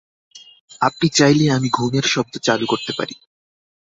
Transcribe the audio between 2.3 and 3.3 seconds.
চালু করতে পারি।